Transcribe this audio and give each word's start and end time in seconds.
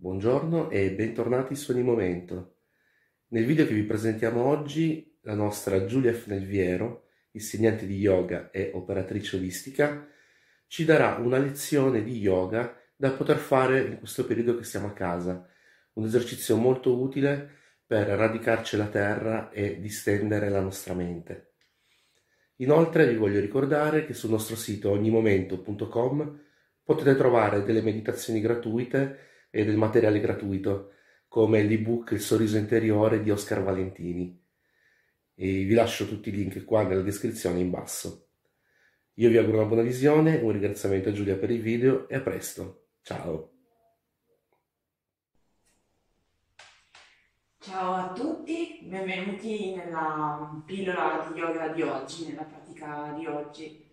Buongiorno 0.00 0.70
e 0.70 0.92
bentornati 0.92 1.56
su 1.56 1.72
Ogni 1.72 1.82
Momento. 1.82 2.58
Nel 3.30 3.44
video 3.44 3.66
che 3.66 3.74
vi 3.74 3.82
presentiamo 3.82 4.44
oggi, 4.44 5.18
la 5.22 5.34
nostra 5.34 5.86
Giulia 5.86 6.12
Fnelviero, 6.12 7.08
insegnante 7.32 7.84
di 7.84 7.96
yoga 7.96 8.52
e 8.52 8.70
operatrice 8.74 9.34
olistica, 9.34 10.06
ci 10.68 10.84
darà 10.84 11.16
una 11.16 11.38
lezione 11.38 12.04
di 12.04 12.16
yoga 12.16 12.80
da 12.94 13.10
poter 13.10 13.38
fare 13.38 13.80
in 13.80 13.98
questo 13.98 14.24
periodo 14.24 14.56
che 14.56 14.62
siamo 14.62 14.86
a 14.86 14.92
casa. 14.92 15.48
Un 15.94 16.04
esercizio 16.04 16.54
molto 16.54 16.96
utile 16.96 17.50
per 17.84 18.06
radicarci 18.06 18.76
la 18.76 18.86
terra 18.86 19.50
e 19.50 19.80
distendere 19.80 20.48
la 20.48 20.60
nostra 20.60 20.94
mente. 20.94 21.54
Inoltre 22.58 23.08
vi 23.08 23.16
voglio 23.16 23.40
ricordare 23.40 24.06
che 24.06 24.14
sul 24.14 24.30
nostro 24.30 24.54
sito 24.54 24.90
ognimomento.com 24.90 26.40
potete 26.84 27.16
trovare 27.16 27.64
delle 27.64 27.82
meditazioni 27.82 28.40
gratuite 28.40 29.26
e 29.58 29.64
del 29.64 29.76
materiale 29.76 30.20
gratuito, 30.20 30.92
come 31.26 31.64
l'ebook 31.64 32.12
Il 32.12 32.20
sorriso 32.20 32.56
interiore 32.56 33.20
di 33.20 33.32
Oscar 33.32 33.60
Valentini. 33.60 34.40
E 35.34 35.64
vi 35.64 35.74
lascio 35.74 36.06
tutti 36.06 36.28
i 36.28 36.32
link 36.32 36.64
qua 36.64 36.84
nella 36.84 37.02
descrizione 37.02 37.58
in 37.58 37.68
basso. 37.68 38.28
Io 39.14 39.28
vi 39.28 39.36
auguro 39.36 39.58
una 39.58 39.66
buona 39.66 39.82
visione, 39.82 40.36
un 40.36 40.52
ringraziamento 40.52 41.08
a 41.08 41.12
Giulia 41.12 41.36
per 41.36 41.50
il 41.50 41.60
video 41.60 42.08
e 42.08 42.14
a 42.14 42.20
presto. 42.20 42.90
Ciao! 43.02 43.54
Ciao 47.58 47.94
a 47.94 48.12
tutti, 48.12 48.78
benvenuti 48.84 49.74
nella 49.74 50.62
pillola 50.64 51.28
di 51.32 51.40
yoga 51.40 51.68
di 51.68 51.82
oggi, 51.82 52.28
nella 52.28 52.44
pratica 52.44 53.12
di 53.18 53.26
oggi, 53.26 53.84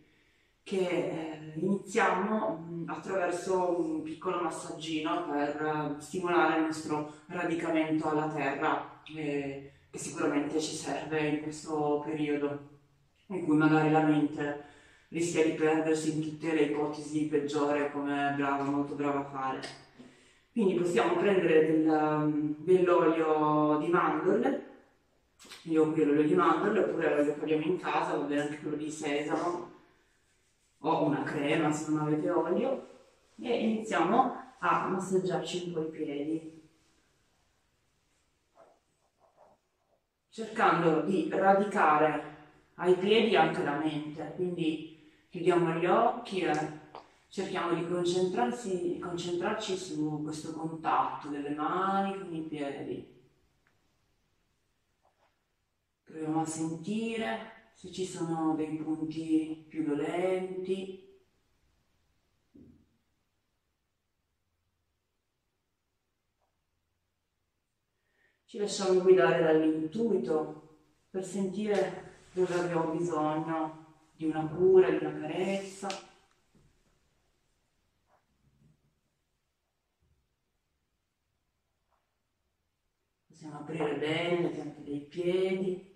che 0.65 0.79
eh, 0.79 1.53
iniziamo 1.59 2.57
mh, 2.57 2.83
attraverso 2.87 3.79
un 3.79 4.01
piccolo 4.01 4.41
massaggino 4.41 5.29
per 5.29 5.62
uh, 5.62 6.01
stimolare 6.01 6.57
il 6.57 6.65
nostro 6.65 7.13
radicamento 7.27 8.09
alla 8.09 8.27
terra, 8.29 8.99
eh, 9.15 9.71
che 9.91 9.98
sicuramente 9.99 10.59
ci 10.59 10.75
serve 10.75 11.27
in 11.27 11.41
questo 11.43 12.01
periodo 12.03 12.73
in 13.27 13.45
cui 13.45 13.55
magari 13.55 13.91
la 13.91 14.01
mente 14.01 14.63
rischia 15.09 15.45
di 15.45 15.51
perdersi 15.51 16.15
in 16.15 16.21
tutte 16.23 16.51
le 16.51 16.62
ipotesi 16.62 17.27
peggiori 17.27 17.91
come 17.91 18.31
è 18.31 18.34
brava, 18.34 18.63
molto 18.63 18.95
brava 18.95 19.20
a 19.20 19.29
fare. 19.29 19.59
Quindi 20.51 20.73
possiamo 20.73 21.15
prendere 21.18 21.68
del, 21.68 21.87
um, 21.87 22.55
dell'olio 22.57 23.77
di 23.77 23.87
mandorle, 23.87 24.63
io 25.63 25.91
qui 25.91 26.05
l'olio 26.05 26.23
di 26.23 26.34
mandorle 26.34 26.79
oppure 26.79 27.15
l'olio 27.15 27.35
che 27.35 27.41
abbiamo 27.41 27.65
in 27.65 27.77
casa, 27.77 28.18
va 28.18 28.23
bene 28.23 28.41
anche 28.41 28.59
quello 28.62 28.77
di 28.77 28.90
sesamo, 28.90 29.73
o 30.79 31.04
una 31.04 31.23
crema 31.23 31.71
se 31.71 31.91
non 31.91 32.07
avete 32.07 32.29
olio, 32.29 32.90
e 33.40 33.59
iniziamo 33.59 34.43
a 34.59 34.87
massaggiarci 34.87 35.65
un 35.68 35.73
po' 35.73 35.81
i 35.81 35.91
piedi. 35.91 36.63
Cercando 40.29 41.01
di 41.01 41.29
radicare 41.29 42.34
ai 42.76 42.96
piedi 42.96 43.35
anche 43.35 43.63
la 43.63 43.77
mente, 43.77 44.34
quindi 44.35 45.12
chiudiamo 45.29 45.73
gli 45.73 45.85
occhi 45.85 46.41
e 46.41 46.84
cerchiamo 47.29 47.73
di 47.73 47.87
concentrarci 48.99 49.77
su 49.77 50.21
questo 50.23 50.53
contatto 50.53 51.29
delle 51.29 51.49
mani 51.49 52.20
con 52.20 52.34
i 52.34 52.41
piedi. 52.41 53.13
Proviamo 56.03 56.41
a 56.41 56.46
sentire 56.46 57.54
se 57.76 57.91
ci 57.91 58.05
sono 58.05 58.55
dei 58.55 58.77
punti 58.77 59.65
più 59.68 59.84
dolenti. 59.84 61.04
Ci 68.46 68.57
lasciamo 68.57 69.02
guidare 69.02 69.44
dall'intuito 69.44 70.78
per 71.09 71.25
sentire 71.25 72.28
dove 72.31 72.53
abbiamo 72.53 72.91
bisogno 72.91 74.12
di 74.16 74.25
una 74.25 74.47
cura, 74.47 74.90
di 74.90 75.03
una 75.03 75.19
carezza. 75.19 75.90
Possiamo 83.28 83.59
aprire 83.59 83.97
bene 83.97 84.42
le 84.44 84.50
piante 84.50 84.81
dei 84.81 85.02
piedi. 85.02 85.94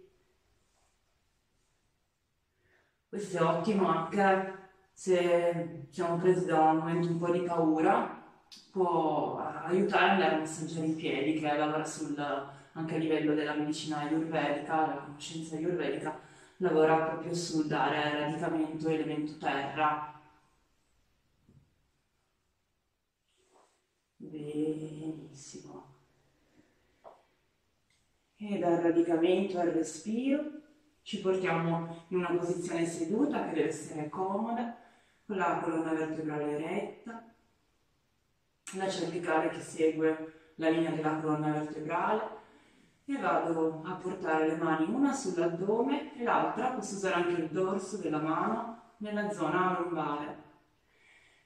Questo 3.09 3.38
è 3.38 3.42
ottimo 3.42 3.88
anche 3.88 4.58
se 4.94 5.88
siamo 5.90 6.18
presi 6.18 6.46
da 6.46 6.59
un 6.70 6.78
momento 6.78 7.08
un 7.08 7.18
po' 7.18 7.31
di 7.31 7.42
paura, 7.42 8.24
può 8.72 9.38
aiutare 9.38 10.06
ad 10.06 10.12
andare 10.12 10.36
a 10.36 10.40
massaggiare 10.40 10.86
i 10.86 10.94
piedi, 10.94 11.40
che 11.40 11.58
lavora 11.58 11.84
sul, 11.84 12.16
anche 12.74 12.96
a 12.96 12.97
livello 13.00 13.34
della 13.34 13.56
medicina 13.56 13.97
ayurvedica, 14.02 14.88
la 14.88 15.02
conoscenza 15.06 15.56
ayurvedica, 15.56 16.20
lavora 16.58 16.97
proprio 16.97 17.34
sul 17.34 17.66
dare 17.66 18.20
radicamento 18.20 18.88
elemento 18.90 19.38
terra. 19.40 20.14
Benissimo 24.18 25.96
e 28.36 28.58
dal 28.59 28.78
radicamento 28.78 29.59
al 29.59 29.70
respiro 29.70 30.59
ci 31.09 31.22
portiamo 31.22 32.06
in 32.09 32.18
una 32.18 32.38
posizione 32.38 32.86
seduta 32.86 33.46
che 33.46 33.56
deve 33.56 33.70
essere 33.70 34.09
comoda, 34.09 34.78
con 35.25 35.38
la 35.38 35.59
colonna 35.59 35.92
vertebrale 35.92 36.52
eretta, 36.52 37.24
la 38.75 38.88
cervicale 38.88 39.50
che 39.50 39.59
segue 39.59 40.52
la 40.58 40.70
linea 40.70 40.92
della 40.92 41.16
colonna 41.16 41.52
vertebrale 41.53 42.22
e 43.06 43.18
vado 43.18 43.81
a 43.86 43.94
portare 43.94 44.50
le 44.50 44.58
mani 44.58 44.86
una 44.94 45.12
sull'addome 45.12 46.16
e 46.16 46.24
l'altra, 46.24 46.74
posso 46.74 46.97
usare 46.97 47.16
anche 47.16 47.41
il 47.41 47.50
dorso 47.50 47.97
della 47.97 48.22
mano, 48.22 48.94
nella 48.97 49.31
zona 49.31 49.80
lombare. 49.80 50.44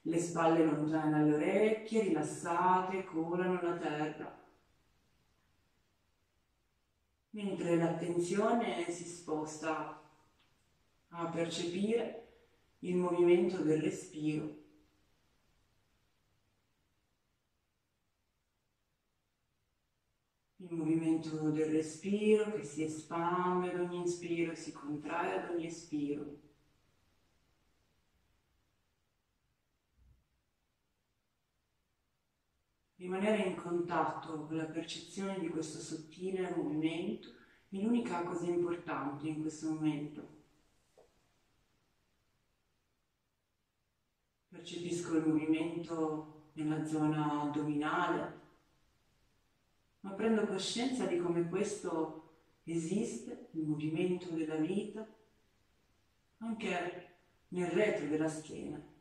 Le 0.02 0.20
spalle 0.20 0.66
lontane 0.66 1.10
dalle 1.10 1.36
orecchie, 1.36 2.02
rilassate, 2.02 3.06
colano 3.06 3.62
la 3.62 3.78
terra 3.78 4.43
mentre 7.34 7.78
l'attenzione 7.78 8.90
si 8.92 9.06
sposta 9.06 10.00
a 11.10 11.26
percepire 11.28 12.28
il 12.80 12.96
movimento 12.96 13.58
del 13.58 13.82
respiro. 13.82 14.62
Il 20.58 20.72
movimento 20.72 21.50
del 21.50 21.72
respiro 21.72 22.54
che 22.54 22.64
si 22.64 22.84
espande 22.84 23.72
ad 23.72 23.80
ogni 23.80 23.98
inspiro 23.98 24.52
e 24.52 24.56
si 24.56 24.72
contrae 24.72 25.40
ad 25.40 25.50
ogni 25.50 25.66
espiro. 25.66 26.43
Rimanere 33.04 33.44
in 33.44 33.56
contatto 33.56 34.46
con 34.46 34.56
la 34.56 34.64
percezione 34.64 35.38
di 35.38 35.50
questo 35.50 35.78
sottile 35.80 36.56
movimento 36.56 37.34
è 37.68 37.76
l'unica 37.76 38.24
cosa 38.24 38.46
importante 38.46 39.28
in 39.28 39.42
questo 39.42 39.72
momento. 39.72 40.28
Percepisco 44.48 45.18
il 45.18 45.28
movimento 45.28 46.52
nella 46.54 46.86
zona 46.86 47.42
addominale, 47.42 48.40
ma 50.00 50.12
prendo 50.12 50.46
coscienza 50.46 51.06
di 51.06 51.18
come 51.18 51.50
questo 51.50 52.36
esiste, 52.64 53.50
il 53.52 53.64
movimento 53.68 54.30
della 54.30 54.56
vita, 54.56 55.06
anche 56.38 57.16
nel 57.50 57.68
retro 57.68 58.08
della 58.08 58.30
schiena. 58.30 58.93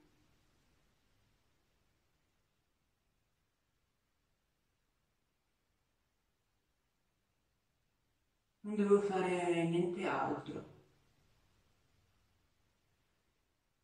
Non 8.62 8.74
devo 8.74 9.00
fare 9.00 9.64
niente 9.64 10.06
altro. 10.06 10.70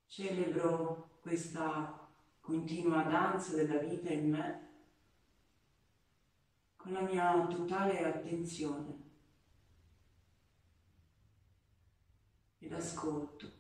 Celebro 0.07 1.19
questa 1.21 2.09
continua 2.41 3.03
danza 3.03 3.55
della 3.55 3.79
vita 3.79 4.11
in 4.11 4.31
me 4.31 4.67
con 6.77 6.93
la 6.93 7.01
mia 7.03 7.47
totale 7.47 8.05
attenzione 8.05 9.07
ed 12.59 12.73
ascolto. 12.73 13.58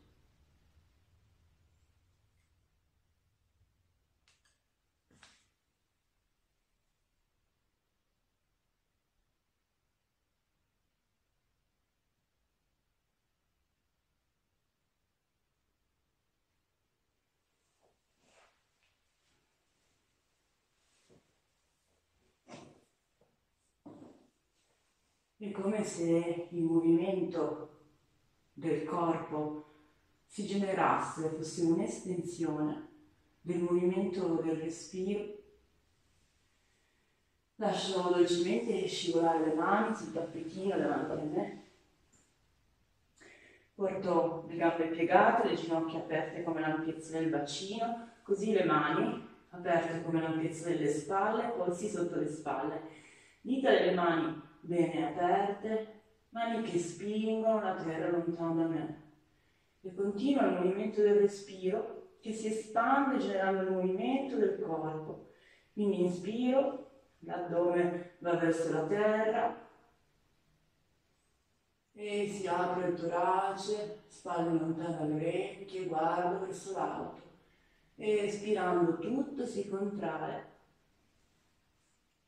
È 25.40 25.52
come 25.52 25.85
se 25.85 26.49
il 26.50 26.62
movimento 26.64 27.69
del 28.55 28.82
corpo 28.82 29.67
si 30.26 30.44
generasse, 30.44 31.29
fosse 31.29 31.62
un'estensione 31.62 32.88
del 33.40 33.61
movimento 33.61 34.40
del 34.43 34.56
respiro. 34.56 35.37
Lascio 37.55 38.11
dolcemente 38.11 38.85
scivolare 38.88 39.46
le 39.46 39.55
mani 39.55 39.94
sul 39.94 40.12
tappetino 40.12 40.76
davanti 40.76 41.12
a 41.12 41.14
me. 41.14 41.62
Porto 43.76 44.44
le 44.49 44.56
gambe 44.56 44.88
piegate, 44.88 45.50
le 45.50 45.55
ginocchia 45.55 46.00
aperte 46.00 46.43
come 46.43 46.61
l'ampiezza 46.61 47.17
del 47.17 47.31
bacino, 47.31 48.08
così 48.25 48.50
le 48.50 48.64
mani 48.64 49.25
aperte 49.50 50.02
come 50.02 50.20
l'ampiezza 50.20 50.69
delle 50.69 50.93
spalle, 50.93 51.50
polsi 51.56 51.88
sotto 51.88 52.17
le 52.17 52.26
spalle. 52.26 52.82
Dita 53.40 53.70
delle 53.70 53.94
mani 53.94 54.46
bene 54.60 55.08
aperte, 55.08 56.02
mani 56.31 56.62
che 56.62 56.78
spingono 56.78 57.60
la 57.60 57.75
terra 57.75 58.10
lontano 58.10 58.55
da 58.55 58.69
me. 58.69 59.02
E 59.81 59.94
continua 59.94 60.46
il 60.46 60.55
movimento 60.55 61.00
del 61.00 61.20
respiro 61.20 62.16
che 62.20 62.32
si 62.32 62.49
espande 62.49 63.19
generando 63.19 63.62
il 63.62 63.70
movimento 63.70 64.37
del 64.37 64.60
corpo. 64.60 65.31
Quindi 65.72 66.02
inspiro, 66.02 66.90
l'addome 67.20 68.16
va 68.19 68.34
verso 68.34 68.72
la 68.72 68.87
terra 68.87 69.66
e 71.93 72.28
si 72.28 72.46
apre 72.46 72.88
il 72.88 72.94
torace, 72.94 74.02
spalle 74.06 74.56
lontane 74.56 74.96
dalle 74.96 75.14
orecchie, 75.14 75.87
guardo 75.87 76.46
verso 76.46 76.72
l'alto. 76.72 77.22
E 77.96 78.26
espirando 78.26 78.99
tutto 78.99 79.44
si 79.44 79.69
contrae. 79.69 80.46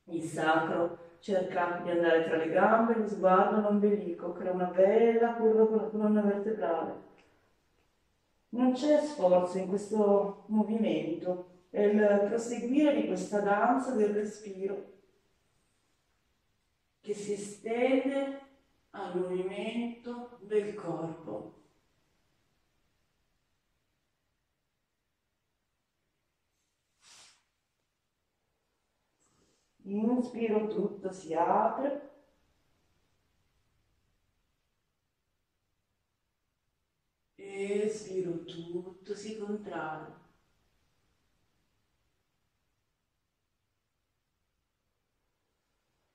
Il 0.04 0.22
sacro 0.22 1.09
cerca 1.20 1.80
di 1.82 1.90
andare 1.90 2.24
tra 2.24 2.36
le 2.36 2.48
gambe, 2.50 2.94
lo 2.94 3.06
sguardo 3.06 3.60
l'ombelico, 3.60 4.32
crea 4.32 4.52
una 4.52 4.64
bella 4.64 5.34
curva 5.34 5.66
con 5.66 5.76
la 5.76 5.84
colonna 5.84 6.20
vertebrale. 6.22 7.08
Non 8.50 8.72
c'è 8.72 8.98
sforzo 9.00 9.58
in 9.58 9.68
questo 9.68 10.44
movimento, 10.46 11.46
è 11.70 11.82
il 11.82 12.24
proseguire 12.26 12.94
di 12.94 13.06
questa 13.06 13.40
danza 13.40 13.94
del 13.94 14.12
respiro 14.12 14.88
che 17.00 17.14
si 17.14 17.32
estende 17.32 18.40
al 18.90 19.16
movimento 19.16 20.38
del 20.40 20.74
corpo. 20.74 21.59
Inspiro, 29.90 30.68
tutto 30.68 31.10
si 31.12 31.34
apre. 31.34 32.08
Espiro, 37.36 38.44
tutto 38.44 39.14
si 39.14 39.36
contrae. 39.38 40.18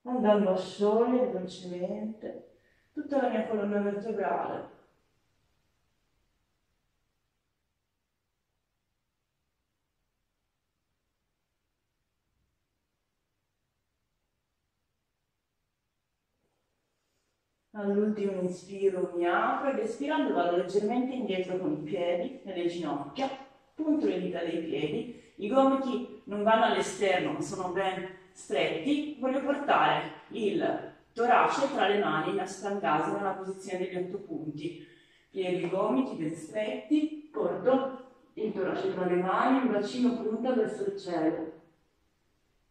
Andando 0.02 0.50
a 0.50 0.56
sciogliere 0.56 1.32
dolcemente 1.32 2.60
tutta 2.92 3.20
la 3.20 3.28
mia 3.28 3.46
colonna 3.48 3.80
vertebrale. 3.80 4.75
All'ultimo 17.78 18.40
inspiro 18.40 19.12
mi 19.14 19.26
apro 19.26 19.68
ed 19.68 19.80
espirando 19.80 20.32
vado 20.32 20.56
leggermente 20.56 21.12
indietro 21.12 21.58
con 21.58 21.72
i 21.72 21.82
piedi 21.82 22.40
e 22.42 22.54
le 22.54 22.68
ginocchia, 22.68 23.28
punto 23.74 24.06
le 24.06 24.18
dita 24.18 24.38
dei 24.38 24.62
piedi, 24.62 25.22
i 25.36 25.48
gomiti 25.48 26.22
non 26.24 26.42
vanno 26.42 26.64
all'esterno 26.64 27.32
ma 27.32 27.40
sono 27.42 27.72
ben 27.72 28.08
stretti, 28.32 29.18
voglio 29.20 29.42
portare 29.42 30.10
il 30.28 30.94
torace 31.12 31.70
tra 31.70 31.86
le 31.88 31.98
mani 31.98 32.32
in 32.32 32.40
astangasi 32.40 33.12
nella 33.12 33.32
posizione 33.32 33.84
degli 33.84 33.96
otto 33.96 34.18
punti. 34.20 34.86
Piego 35.28 35.66
i 35.66 35.68
gomiti 35.68 36.16
ben 36.16 36.34
stretti, 36.34 37.28
porto 37.30 38.04
il 38.32 38.54
torace 38.54 38.94
tra 38.94 39.04
le 39.04 39.16
mani, 39.16 39.66
il 39.66 39.70
bacino 39.70 40.22
punta 40.22 40.54
verso 40.54 40.82
il 40.86 40.98
cielo. 40.98 41.52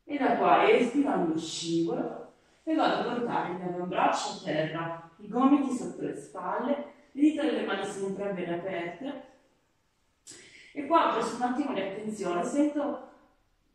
E 0.04 0.18
da 0.18 0.36
qua 0.38 0.68
espirando 0.68 1.38
scivolo 1.38 2.25
e 2.68 2.74
vado 2.74 3.10
a 3.10 3.14
portare 3.14 3.52
il 3.52 3.86
braccio 3.86 4.30
a 4.30 4.44
terra, 4.44 5.10
i 5.18 5.28
gomiti 5.28 5.72
sotto 5.72 6.02
le 6.02 6.16
spalle, 6.16 6.94
le 7.12 7.22
dita 7.22 7.44
delle 7.44 7.64
mani 7.64 7.86
sempre 7.86 8.34
bene 8.34 8.56
aperte. 8.56 9.24
E 10.74 10.86
qua 10.88 11.10
ho 11.10 11.14
preso 11.14 11.36
un 11.36 11.42
attimo 11.44 11.74
di 11.74 11.82
attenzione, 11.82 12.44
sento 12.44 13.12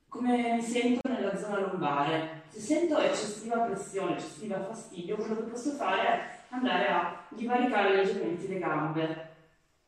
come 0.09 0.55
mi 0.55 0.61
sento 0.61 1.09
nella 1.09 1.37
zona 1.37 1.61
lombare. 1.61 2.43
Se 2.49 2.59
sento 2.59 2.99
eccessiva 2.99 3.61
pressione, 3.61 4.15
eccessiva 4.15 4.65
fastidio, 4.65 5.17
quello 5.17 5.37
che 5.37 5.43
posso 5.43 5.71
fare 5.71 6.03
è 6.03 6.21
andare 6.49 6.89
a 6.89 7.25
divaricare 7.29 7.95
leggermente 7.95 8.49
le 8.49 8.59
gambe. 8.59 9.29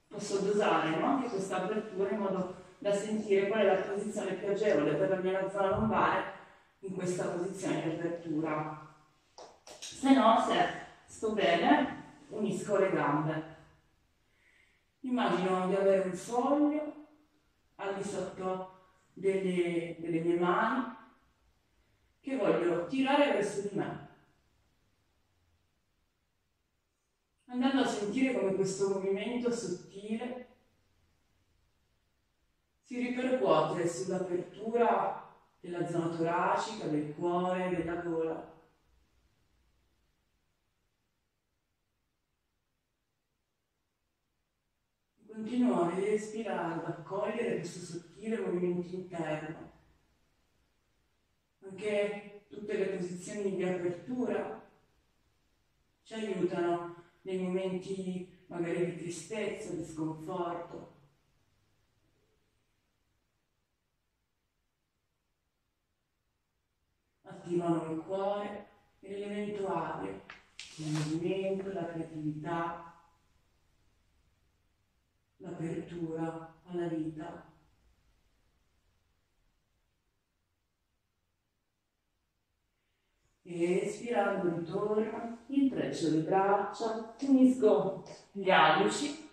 Posso 0.06 0.38
dosare 0.38 0.90
no? 0.90 1.06
anche 1.06 1.28
questa 1.28 1.56
apertura 1.56 2.10
in 2.10 2.18
modo 2.18 2.54
da 2.78 2.92
sentire 2.92 3.48
qual 3.48 3.62
è 3.62 3.64
la 3.64 3.82
posizione 3.82 4.34
più 4.34 4.48
agevole 4.48 4.94
per 4.94 5.08
la 5.08 5.16
mia 5.16 5.50
zona 5.50 5.76
lombare 5.76 6.22
in 6.80 6.94
questa 6.94 7.24
posizione 7.24 7.82
di 7.82 7.90
apertura 7.90 8.81
se 10.02 10.14
no 10.14 10.44
se 10.44 10.68
sto 11.06 11.32
bene 11.32 12.24
unisco 12.30 12.76
le 12.76 12.90
gambe. 12.90 13.56
Immagino 15.02 15.68
di 15.68 15.76
avere 15.76 16.08
un 16.08 16.12
foglio 16.12 17.06
al 17.76 17.94
di 17.94 18.02
sotto 18.02 18.80
delle, 19.12 19.94
delle 20.00 20.20
mie 20.22 20.40
mani 20.40 20.96
che 22.20 22.36
voglio 22.36 22.86
tirare 22.86 23.32
verso 23.32 23.60
di 23.60 23.76
me. 23.76 24.08
Andando 27.44 27.82
a 27.82 27.86
sentire 27.86 28.36
come 28.36 28.54
questo 28.54 28.88
movimento 28.88 29.52
sottile 29.52 30.48
si 32.82 32.98
ripercuote 32.98 33.86
sull'apertura 33.86 35.32
della 35.60 35.86
zona 35.86 36.08
toracica, 36.08 36.86
del 36.86 37.14
cuore, 37.14 37.76
della 37.76 38.00
gola. 38.00 38.51
Continuare 45.42 45.94
a 45.94 46.10
respirare, 46.10 46.74
ad 46.74 46.84
accogliere 46.86 47.56
questo 47.56 47.80
sottile 47.80 48.38
movimento 48.38 48.94
interno. 48.94 49.70
Anche 51.64 52.44
tutte 52.48 52.76
le 52.76 52.86
posizioni 52.96 53.56
di 53.56 53.64
apertura 53.64 54.70
ci 56.04 56.14
aiutano 56.14 56.94
nei 57.22 57.38
momenti 57.38 58.44
magari 58.46 58.86
di 58.86 58.96
tristezza, 58.98 59.72
di 59.72 59.84
sconforto. 59.84 60.90
Attivano 67.22 67.92
il 67.92 68.00
cuore 68.02 68.66
e 69.00 69.10
l'elemento 69.10 69.66
aria, 69.66 70.20
il 70.76 70.92
movimento, 70.92 71.72
la 71.72 71.86
creatività, 71.86 72.91
l'apertura 75.42 76.54
alla 76.64 76.86
vita. 76.86 77.50
E 83.44 83.86
espirando 83.86 84.56
ritorno, 84.56 85.38
intreccio 85.46 86.10
le 86.10 86.20
braccia, 86.20 87.14
unisco 87.22 88.04
gli 88.30 88.50
alici 88.50 89.28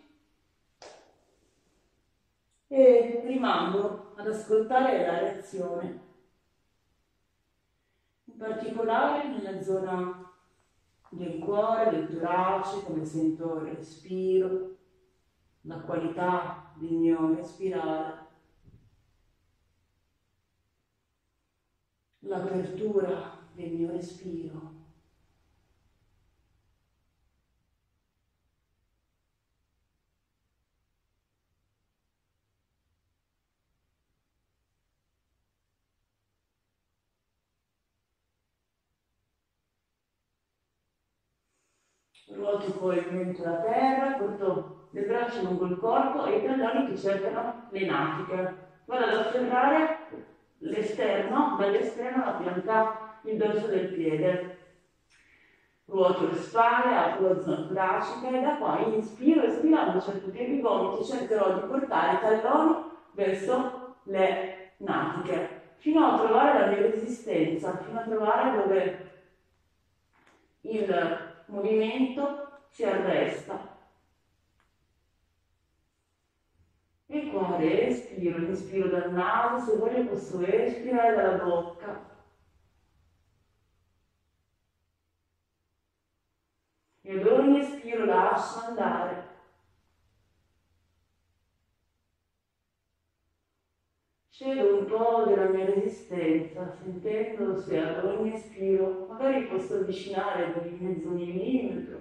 e 2.68 3.22
rimando 3.24 4.14
ad 4.16 4.28
ascoltare 4.28 5.06
la 5.06 5.20
reazione. 5.20 6.08
In 8.26 8.38
particolare 8.38 9.28
nella 9.28 9.62
zona 9.62 10.34
del 11.10 11.40
cuore, 11.40 11.92
del 11.92 12.08
torace, 12.08 12.84
come 12.84 13.06
sento 13.06 13.58
il 13.60 13.76
respiro, 13.76 14.79
la 15.70 15.78
qualità 15.82 16.74
del 16.78 16.94
mio 16.94 17.36
respirare, 17.36 18.28
l'apertura 22.22 23.38
del 23.54 23.72
mio 23.74 23.92
respiro. 23.92 24.78
ruoto 42.32 42.72
poi 42.74 42.98
il 42.98 43.14
mento 43.14 43.44
da 43.44 43.60
terra, 43.60 44.18
porto 44.18 44.79
le 44.92 45.02
braccia 45.02 45.42
lungo 45.42 45.66
il 45.66 45.78
corpo 45.78 46.26
e 46.26 46.38
i 46.38 46.46
talloni 46.46 46.88
che 46.88 46.98
cercano 46.98 47.68
le 47.70 47.86
natiche. 47.86 48.56
Vado 48.86 49.06
ad 49.06 49.14
afferrare 49.14 49.98
l'esterno, 50.60 51.56
dall'esterno 51.60 52.26
la 52.26 52.32
pianta, 52.32 53.20
il 53.24 53.38
dorso 53.38 53.68
del 53.68 53.88
piede. 53.88 54.58
Ruoto 55.86 56.28
le 56.28 56.36
spalle, 56.36 56.96
apro 56.96 57.34
la 57.34 57.42
zona 57.42 57.68
toracica 57.68 58.30
e 58.30 58.42
da 58.42 58.58
qua 58.58 58.80
inspiro, 58.80 59.44
espirando 59.44 60.00
cerco 60.00 60.30
che 60.32 60.44
i 60.44 60.62
gomiti 60.62 61.04
cercherò 61.04 61.54
di 61.54 61.68
portare 61.68 62.16
i 62.16 62.20
talloni 62.20 62.76
verso 63.14 63.96
le 64.04 64.74
natiche, 64.78 65.62
fino 65.78 66.06
a 66.06 66.18
trovare 66.18 66.60
la 66.60 66.66
mia 66.68 66.82
resistenza, 66.82 67.78
fino 67.78 68.00
a 68.00 68.04
trovare 68.04 68.58
dove 68.58 69.12
il 70.62 71.18
movimento 71.48 72.48
si 72.70 72.86
arresta. 72.86 73.78
E 77.30 77.32
qua 77.32 77.58
respiro, 77.58 78.44
inspiro 78.44 78.90
dal 78.90 79.12
naso, 79.14 79.72
se 79.72 79.78
voglio 79.78 80.06
posso 80.10 80.42
espirare 80.42 81.16
dalla 81.16 81.44
bocca. 81.44 82.08
E 87.02 87.20
ad 87.20 87.28
ogni 87.28 87.60
espiro 87.60 88.06
lascio 88.06 88.60
andare. 88.66 89.28
Scedo 94.30 94.80
un 94.80 94.86
po' 94.86 95.26
della 95.28 95.50
mia 95.50 95.66
resistenza, 95.66 96.68
sentendo 96.72 97.60
se 97.60 97.80
ad 97.80 98.06
ogni 98.06 98.34
espiro 98.34 99.06
magari 99.08 99.46
posso 99.48 99.76
avvicinare 99.76 100.54
di 100.64 100.84
mezzo 100.84 101.10
millimetro 101.10 102.00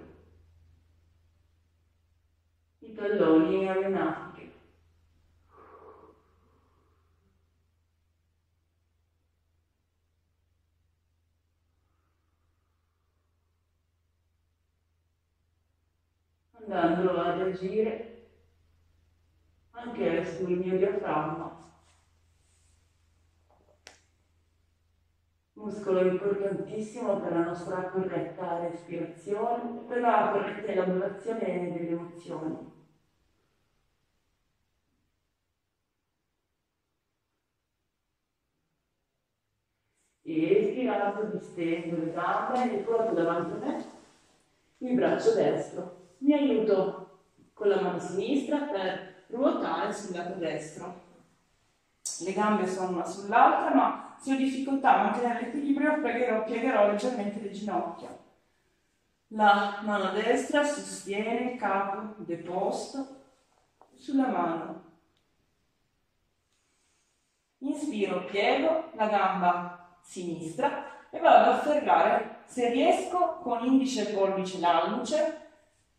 i 2.79 2.93
talloni 2.93 3.67
alle 3.67 3.89
natiche. 3.89 4.39
Andando 16.71 17.19
ad 17.19 17.41
agire 17.41 18.27
anche 19.71 20.23
sul 20.23 20.51
mio 20.51 20.77
diaframma. 20.77 21.57
muscolo 25.53 26.05
importantissimo 26.05 27.19
per 27.19 27.33
la 27.33 27.43
nostra 27.43 27.89
corretta 27.89 28.59
respirazione 28.59 29.81
e 29.81 29.87
per 29.87 29.99
la 29.99 30.29
corretta 30.31 30.71
elaborazione 30.71 31.71
delle 31.73 31.89
emozioni. 31.89 32.71
E 40.21 40.67
espirando 40.67 41.35
distendo 41.35 42.03
le 42.03 42.11
gambe 42.11 42.79
e 42.79 42.83
porto 42.83 43.13
davanti 43.13 43.53
a 43.53 43.57
me 43.57 43.85
il 44.77 44.95
braccio 44.95 45.33
destro. 45.33 45.98
Mi 46.19 46.33
aiuto 46.33 47.19
con 47.53 47.67
la 47.69 47.81
mano 47.81 47.99
sinistra 47.99 48.59
per 48.59 49.25
ruotare 49.27 49.93
sul 49.93 50.15
lato 50.15 50.37
destro. 50.39 51.07
Le 52.21 52.33
gambe 52.33 52.67
sono 52.67 52.89
una 52.89 53.05
sull'altra, 53.05 53.73
ma 53.73 54.15
se 54.19 54.33
ho 54.33 54.37
difficoltà 54.37 54.95
a 54.95 55.03
mantenere 55.03 55.41
l'equilibrio, 55.41 56.01
piegherò, 56.01 56.43
piegherò 56.43 56.87
leggermente 56.87 57.39
le 57.41 57.51
ginocchia. 57.51 58.17
La 59.33 59.79
mano 59.83 60.11
destra 60.11 60.63
sostiene 60.63 61.51
il 61.51 61.59
capo 61.59 62.15
deposto 62.23 63.17
sulla 63.93 64.27
mano. 64.27 64.83
Inspiro, 67.59 68.25
piego 68.25 68.91
la 68.95 69.07
gamba 69.07 69.97
sinistra 70.01 71.07
e 71.09 71.19
vado 71.19 71.51
ad 71.51 71.55
afferrare, 71.57 72.43
se 72.45 72.69
riesco, 72.69 73.37
con 73.41 73.63
indice 73.65 74.09
e 74.09 74.13
pollice 74.13 74.59
l'alluce, 74.59 75.48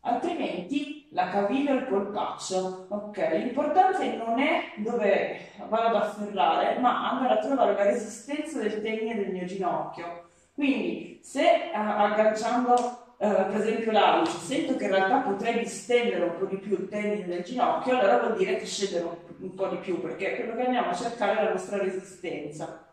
altrimenti 0.01 1.07
la 1.11 1.29
caviglia 1.29 1.73
il 1.73 1.85
polpaccio. 1.85 2.85
Ok, 2.89 3.17
l'importante 3.33 4.15
non 4.15 4.39
è 4.39 4.73
dove 4.77 5.49
vado 5.67 5.87
ad 5.87 5.95
afferrare, 5.95 6.79
ma 6.79 7.11
andare 7.11 7.33
a 7.33 7.37
trovare 7.37 7.73
la 7.73 7.83
resistenza 7.83 8.59
del 8.59 8.81
tenine 8.81 9.15
del 9.15 9.31
mio 9.31 9.45
ginocchio. 9.45 10.29
Quindi, 10.53 11.19
se 11.23 11.71
uh, 11.73 11.77
agganciando 11.77 12.73
uh, 12.73 13.15
per 13.17 13.55
esempio 13.55 13.91
l'alluce 13.91 14.37
sento 14.37 14.75
che 14.75 14.85
in 14.85 14.91
realtà 14.91 15.19
potrei 15.19 15.59
distendere 15.59 16.23
un 16.23 16.37
po' 16.37 16.45
di 16.45 16.57
più 16.57 16.73
il 16.73 16.89
tenine 16.89 17.25
del 17.25 17.43
ginocchio, 17.43 17.97
allora 17.97 18.19
vuol 18.19 18.37
dire 18.37 18.57
che 18.57 18.65
scenderò 18.65 19.15
un 19.39 19.55
po' 19.55 19.67
di 19.67 19.77
più, 19.77 20.01
perché 20.01 20.35
quello 20.35 20.55
che 20.55 20.65
andiamo 20.65 20.89
a 20.89 20.95
cercare 20.95 21.39
è 21.39 21.43
la 21.43 21.51
nostra 21.51 21.77
resistenza, 21.77 22.85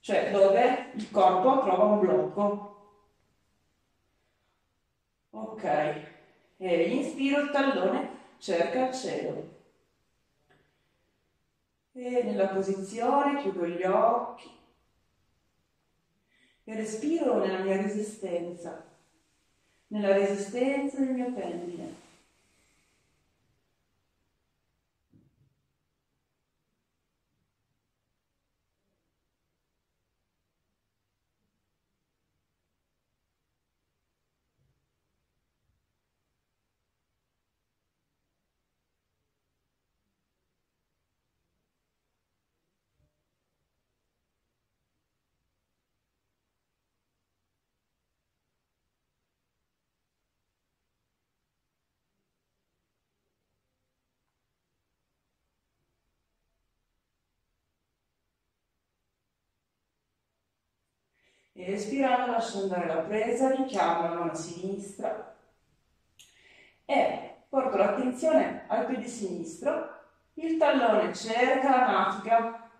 cioè 0.00 0.30
dove 0.30 0.90
il 0.94 1.10
corpo 1.10 1.60
trova 1.60 1.84
un 1.84 2.00
blocco. 2.00 2.66
Ok, 5.32 6.09
e 6.62 6.90
inspiro 6.90 7.40
il 7.40 7.50
tallone, 7.50 8.10
cerca 8.38 8.88
il 8.88 8.94
cielo. 8.94 9.58
E 11.92 12.22
nella 12.22 12.48
posizione 12.48 13.40
chiudo 13.40 13.66
gli 13.66 13.82
occhi 13.82 14.50
e 16.64 16.74
respiro 16.74 17.38
nella 17.38 17.60
mia 17.60 17.80
resistenza, 17.80 18.84
nella 19.88 20.12
resistenza 20.12 20.98
del 20.98 21.14
mio 21.14 21.32
tendine. 21.32 21.99
E 61.52 61.72
espirando 61.72 62.32
lascio 62.32 62.62
andare 62.62 62.86
la 62.86 63.00
presa, 63.00 63.54
richiamo 63.54 64.02
la 64.02 64.14
mano 64.14 64.34
sinistra. 64.34 65.34
E 66.84 67.34
porto 67.48 67.76
l'attenzione 67.76 68.64
al 68.68 68.86
piede 68.86 69.06
sinistro, 69.06 69.98
il 70.34 70.56
tallone 70.56 71.12
cerca 71.12 71.70
la 71.70 71.86
natica 71.86 72.70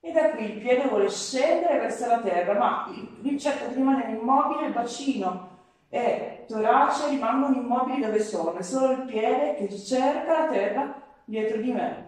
e 0.00 0.12
da 0.12 0.30
qui 0.30 0.44
il 0.44 0.60
piede 0.60 0.88
vuole 0.88 1.10
scendere 1.10 1.78
verso 1.80 2.06
la 2.06 2.20
terra, 2.20 2.58
ma 2.58 2.90
cerco 3.38 3.66
di 3.66 3.74
rimanere 3.74 4.12
immobile, 4.12 4.66
il 4.66 4.72
bacino 4.72 5.56
e 5.90 6.44
torace 6.46 7.08
rimangono 7.08 7.56
immobili 7.56 8.00
dove 8.00 8.22
sono, 8.22 8.54
è 8.54 8.62
solo 8.62 8.92
il 8.92 9.02
piede 9.02 9.54
che 9.54 9.76
cerca 9.76 10.40
la 10.42 10.48
terra 10.48 11.02
dietro 11.24 11.58
di 11.58 11.72
me. 11.72 12.06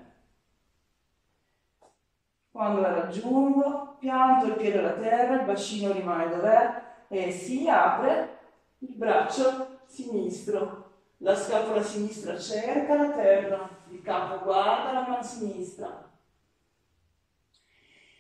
Quando 2.51 2.81
la 2.81 2.93
raggiungo, 2.93 3.90
pianto 4.01 4.47
il 4.47 4.55
piede 4.55 4.79
alla 4.79 4.95
terra, 4.95 5.35
il 5.37 5.45
bacino 5.45 5.93
rimane 5.93 6.29
dov'è 6.29 6.83
e 7.09 7.31
si 7.31 7.69
apre 7.69 8.39
il 8.79 8.95
braccio 8.95 9.81
sinistro. 9.87 10.89
La 11.19 11.37
scapola 11.37 11.83
sinistra 11.83 12.39
cerca 12.39 12.95
la 12.95 13.11
terra, 13.11 13.69
il 13.91 14.01
capo 14.01 14.43
guarda 14.43 14.93
la 14.93 15.07
mano 15.07 15.23
sinistra. 15.23 16.09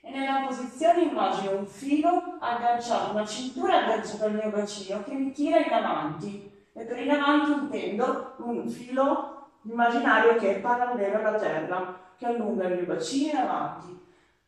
E 0.02 0.10
nella 0.10 0.44
posizione 0.46 1.02
immagino 1.02 1.56
un 1.56 1.66
filo 1.66 2.36
agganciato, 2.38 3.12
una 3.12 3.26
cintura 3.26 3.84
agganciata 3.84 4.26
al 4.26 4.34
mio 4.34 4.50
bacino 4.50 5.02
che 5.02 5.14
mi 5.14 5.32
tira 5.32 5.58
in 5.58 5.72
avanti. 5.72 6.48
E 6.72 6.84
per 6.84 6.98
in 6.98 7.10
avanti 7.10 7.52
intendo 7.52 8.34
un 8.38 8.68
filo 8.68 9.48
immaginario 9.62 10.36
che 10.36 10.56
è 10.56 10.60
parallelo 10.60 11.18
alla 11.18 11.38
terra, 11.38 11.98
che 12.16 12.26
allunga 12.26 12.68
il 12.68 12.76
mio 12.76 12.86
bacino 12.86 13.30
in 13.30 13.36
avanti 13.36 14.00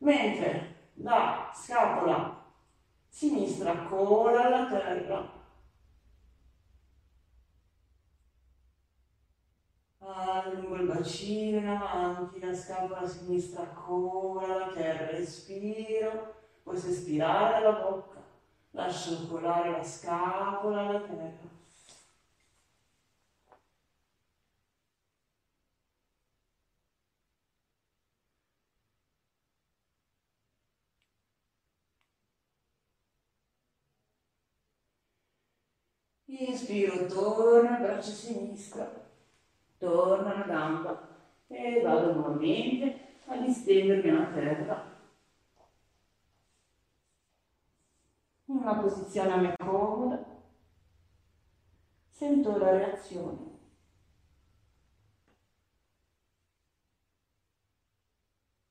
mentre 0.02 0.71
la 0.94 1.50
scapola 1.54 2.40
sinistra 3.08 3.74
cola 3.88 4.44
alla 4.44 4.66
terra. 4.68 5.40
Allungo 9.98 10.74
il 10.74 10.86
bacino 10.86 11.58
in 11.58 11.68
avanti, 11.68 12.40
la 12.40 12.54
scapola 12.54 13.06
sinistra 13.06 13.64
cola 13.66 14.54
alla 14.54 14.72
terra, 14.72 15.10
respiro, 15.10 16.34
puoi 16.62 16.76
espirare 16.76 17.62
dalla 17.62 17.78
bocca, 17.78 18.20
lascio 18.70 19.28
colare 19.28 19.70
la 19.70 19.84
scapola 19.84 20.80
alla 20.80 21.00
terra. 21.00 21.51
Inspiro, 36.44 37.06
torna 37.06 37.78
braccio 37.78 38.10
sinistro, 38.10 38.84
torna 39.78 40.38
la 40.38 40.44
gamba 40.44 41.08
e 41.46 41.80
vado 41.80 42.14
nuovamente 42.14 43.18
a 43.26 43.36
distendermi 43.36 44.10
alla 44.10 44.32
terra. 44.32 44.90
In 48.46 48.56
una 48.56 48.74
posizione 48.74 49.32
a 49.32 49.36
me 49.36 49.54
comoda, 49.56 50.24
sento 52.10 52.58
la 52.58 52.70
reazione. 52.70 53.50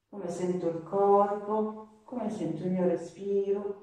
Come 0.09 0.29
sento 0.29 0.67
il 0.67 0.83
corpo, 0.83 2.01
come 2.03 2.29
sento 2.29 2.65
il 2.65 2.71
mio 2.71 2.85
respiro. 2.85 3.80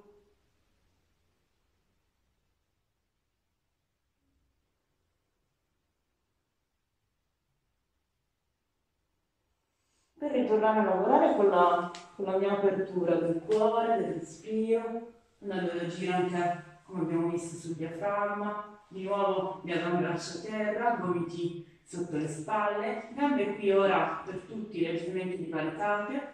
Per 10.48 10.56
ritornare 10.56 10.80
a 10.80 10.84
lavorare 10.84 11.36
con 11.36 11.48
la, 11.48 11.90
con 12.16 12.24
la 12.24 12.38
mia 12.38 12.52
apertura 12.52 13.14
del 13.16 13.42
cuore, 13.46 13.98
del 13.98 14.14
respiro, 14.14 15.12
andando 15.42 15.72
ad 15.72 15.78
agire 15.78 16.12
anche 16.12 16.64
come 16.84 17.02
abbiamo 17.02 17.28
visto 17.28 17.56
sul 17.56 17.74
diaframma, 17.74 18.80
di 18.88 19.04
nuovo 19.04 19.60
mi 19.62 19.72
avambraccio 19.72 20.38
a 20.38 20.40
terra, 20.40 20.96
gomiti 20.96 21.66
sotto 21.82 22.16
le 22.16 22.26
spalle, 22.26 23.08
gambe 23.14 23.56
qui 23.56 23.70
ora 23.70 24.22
per 24.24 24.36
tutti 24.48 24.80
leggermente 24.80 25.36
di 25.36 25.44
paritapia 25.44 26.32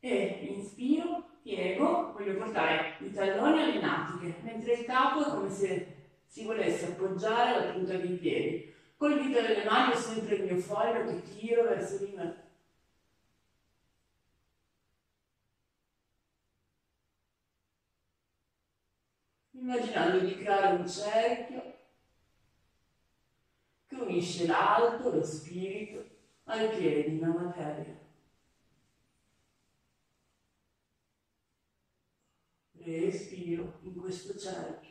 e 0.00 0.54
inspiro, 0.56 1.24
piego, 1.42 2.12
voglio 2.16 2.36
portare 2.36 2.96
i 3.00 3.12
talloni 3.12 3.62
alle 3.62 3.80
natiche, 3.80 4.34
mentre 4.42 4.72
il 4.72 4.84
capo 4.84 5.24
è 5.24 5.30
come 5.30 5.50
se 5.50 5.94
si 6.26 6.44
volesse 6.44 6.86
appoggiare 6.86 7.66
la 7.66 7.72
punta 7.72 7.96
dei 7.96 8.16
piedi. 8.16 8.67
Col 8.98 9.22
dito 9.22 9.40
delle 9.40 9.64
mani 9.64 9.92
ho 9.92 9.96
sempre 9.96 10.34
il 10.34 10.42
mio 10.42 10.56
foglio 10.60 11.06
che 11.06 11.22
tiro 11.22 11.62
verso 11.62 12.04
di 12.04 12.12
me. 12.16 12.46
Immaginando 19.52 20.18
di 20.18 20.36
creare 20.36 20.76
un 20.78 20.88
cerchio 20.88 21.76
che 23.86 23.94
unisce 23.94 24.48
l'alto, 24.48 25.10
lo 25.14 25.24
spirito, 25.24 26.04
ai 26.44 26.68
piedi, 26.76 27.20
la 27.20 27.28
materia. 27.28 27.96
Respiro 32.72 33.78
in 33.82 33.94
questo 33.94 34.36
cerchio. 34.36 34.87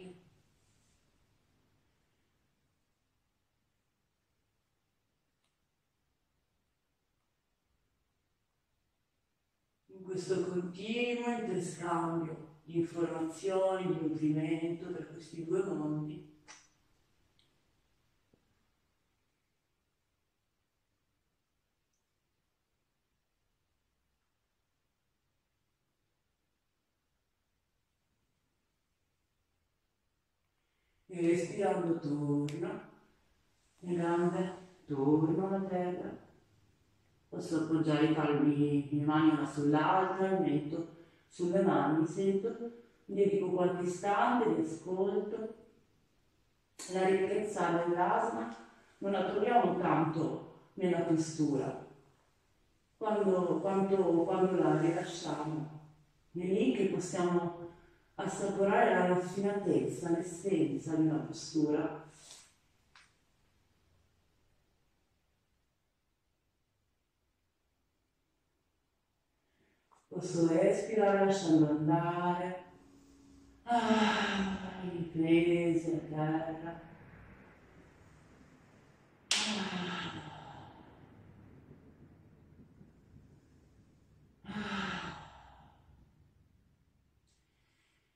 Questo 10.18 10.46
continuo 10.46 11.30
interscambio 11.30 12.56
di 12.64 12.80
informazioni, 12.80 13.86
di 13.86 14.01
nutrimento 14.01 14.92
tra 14.92 15.06
questi 15.06 15.46
due 15.46 15.64
mondi. 15.64 16.36
E 31.10 31.22
respirando 31.22 32.00
torna, 32.00 32.90
le 33.82 33.96
gambe 33.96 34.56
tornano 34.88 35.56
a 35.58 35.62
terra 35.68 36.26
Posso 37.37 37.57
appoggiare 37.57 38.07
i 38.07 38.13
palmi, 38.15 38.89
le 38.89 39.05
mani 39.05 39.29
una 39.29 39.45
sull'altra, 39.45 40.39
metto 40.39 40.87
sulle 41.27 41.61
mani, 41.61 42.03
sento, 42.07 42.57
mi 43.05 43.13
dedico 43.13 43.51
qualche 43.51 43.83
istante 43.83 44.55
di 44.55 44.61
ascolto. 44.61 45.53
La 46.93 47.05
ricchezza 47.05 47.83
dell'asma 47.85 48.55
non 48.97 49.11
la 49.11 49.25
troviamo 49.25 49.77
tanto 49.77 50.69
nella 50.73 51.01
postura, 51.01 51.85
quando, 52.97 53.59
quando, 53.61 53.95
quando 54.23 54.59
la 54.59 54.79
rilasciamo. 54.79 55.69
È 56.31 56.39
lì 56.39 56.73
che 56.73 56.85
possiamo 56.85 57.67
assaporare 58.15 58.95
la 58.95 59.07
raffinatezza, 59.09 60.09
l'essenza 60.09 60.95
di 60.95 61.05
una 61.05 61.19
postura 61.19 62.03
Posso 70.18 70.48
respirare 70.48 71.25
lasciando 71.25 71.70
andare. 71.70 72.64
Ah, 73.66 74.58
i 74.92 75.03
pesi 75.14 75.92
a 75.94 76.16
terra. 76.16 76.82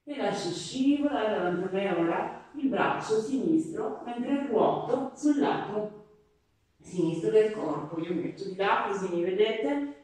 E 0.03 0.17
lascio 0.17 0.49
scivolare 0.49 1.35
davanti 1.35 1.63
a 1.63 1.69
me 1.71 1.91
ora 1.91 2.49
il 2.55 2.67
braccio 2.67 3.21
sinistro 3.21 4.01
mentre 4.03 4.47
ruoto 4.47 5.11
sul 5.13 5.37
lato 5.37 6.05
sinistro 6.81 7.29
del 7.29 7.51
corpo. 7.51 7.99
Io 7.99 8.15
metto 8.15 8.45
di 8.45 8.55
là 8.55 8.87
così 8.87 9.13
mi 9.13 9.21
vedete 9.21 10.00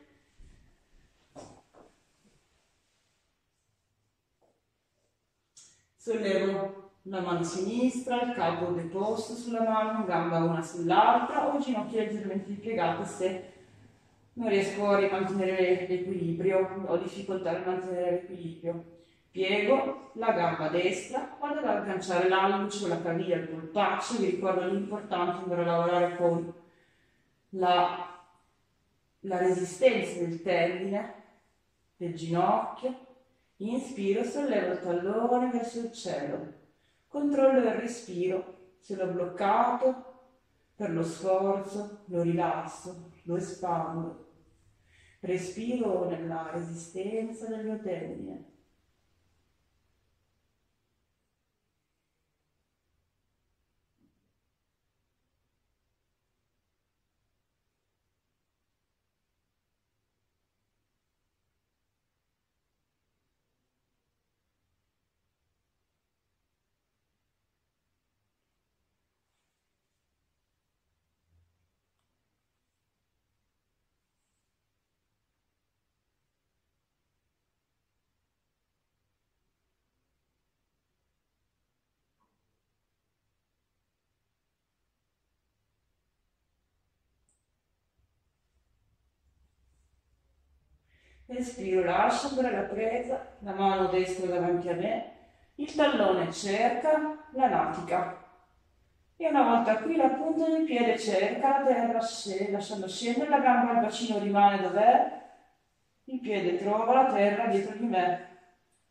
Sollevo 6.07 6.91
la 7.01 7.19
mano 7.19 7.43
sinistra, 7.43 8.21
il 8.21 8.33
capo 8.33 8.67
deposto 8.67 9.33
sulla 9.33 9.63
mano, 9.63 10.05
gamba 10.05 10.37
una 10.37 10.61
sull'altra 10.61 11.53
o 11.53 11.59
ginocchia 11.59 12.03
leggermente 12.03 12.53
piegate 12.53 13.03
se 13.03 13.51
non 14.35 14.47
riesco 14.47 14.87
a 14.87 14.99
rimantenere 14.99 15.85
l'equilibrio, 15.85 16.85
ho 16.85 16.95
difficoltà 16.95 17.49
a 17.49 17.65
mantenere 17.65 18.11
l'equilibrio. 18.11 18.85
Piego 19.31 20.11
la 20.13 20.31
gamba 20.31 20.69
destra, 20.69 21.35
vado 21.41 21.59
ad 21.59 21.65
agganciare 21.65 22.29
l'alluce 22.29 22.87
la 22.87 23.01
caviglia, 23.01 23.35
il 23.35 23.49
polpaccio, 23.49 24.19
vi 24.19 24.29
ricordo 24.29 24.65
l'importante 24.65 25.43
andare 25.43 25.61
a 25.63 25.65
lavorare 25.65 26.15
con 26.15 26.53
la, 27.49 28.17
la 29.19 29.37
resistenza 29.39 30.21
del 30.21 30.41
tendine, 30.41 31.13
del 31.97 32.15
ginocchio, 32.15 33.06
Inspiro, 33.57 34.23
sollevo 34.23 34.73
il 34.73 34.79
tallone 34.79 35.49
verso 35.51 35.79
il 35.79 35.91
cielo. 35.91 36.53
Controllo 37.07 37.59
il 37.59 37.73
respiro. 37.73 38.75
Se 38.79 38.95
l'ho 38.95 39.07
bloccato, 39.07 40.07
per 40.75 40.91
lo 40.91 41.03
sforzo, 41.03 42.03
lo 42.05 42.21
rilasso, 42.21 43.11
lo 43.23 43.35
espando. 43.35 44.25
Respiro 45.21 46.07
nella 46.07 46.51
resistenza 46.51 47.47
del 47.47 47.65
mio 47.65 47.79
tendine. 47.81 48.56
Espiro, 91.29 91.83
lascio 91.83 92.29
ancora 92.29 92.51
la 92.51 92.61
presa, 92.61 93.35
la 93.39 93.53
mano 93.53 93.87
destra 93.87 94.27
davanti 94.27 94.69
a 94.69 94.75
me, 94.75 95.11
il 95.55 95.75
tallone 95.75 96.31
cerca 96.31 97.17
la 97.31 97.47
natica. 97.49 98.23
E 99.17 99.27
una 99.27 99.43
volta 99.43 99.77
qui 99.79 99.97
la 99.97 100.07
punta 100.07 100.47
del 100.47 100.63
piede 100.63 100.97
cerca 100.97 101.59
la 101.59 101.65
terra, 101.65 101.99
lasciando 102.49 102.87
scendere 102.87 103.29
la 103.29 103.39
gamba, 103.39 103.73
il 103.73 103.79
bacino 103.79 104.19
rimane 104.19 104.61
dov'è, 104.61 105.21
il 106.05 106.19
piede 106.21 106.57
trova 106.57 106.93
la 106.93 107.11
terra 107.11 107.47
dietro 107.47 107.75
di 107.75 107.85
me. 107.85 108.27